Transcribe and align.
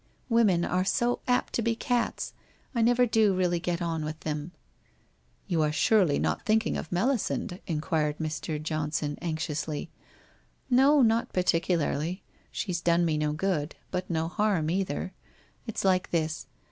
Women 0.29 0.65
are 0.65 0.83
so 0.83 1.19
apt 1.27 1.53
to 1.53 1.61
be 1.61 1.75
cats. 1.75 2.33
I 2.73 2.81
never 2.81 3.05
do 3.05 3.35
really 3.35 3.59
get 3.59 3.83
on 3.83 4.03
with 4.03 4.19
them.'' 4.21 4.51
You 5.47 5.61
are 5.61 5.71
surely 5.71 6.17
not 6.17 6.43
thinking 6.43 6.75
of 6.75 6.91
Melisande?' 6.91 7.61
enquired 7.67 8.17
Mr. 8.17 8.59
Johnson 8.59 9.15
anxiously. 9.21 9.91
'No, 10.71 11.03
not 11.03 11.31
particularly. 11.33 12.23
She's 12.51 12.81
done 12.81 13.05
me 13.05 13.15
no 13.15 13.31
good. 13.33 13.75
But 13.91 14.09
no 14.09 14.27
harm 14.27 14.71
either. 14.71 15.13
It's 15.67 15.85
like 15.85 16.09
this. 16.09 16.47